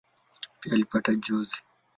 Pia 0.59 0.73
alipata 0.77 1.11
njozi. 1.21 1.63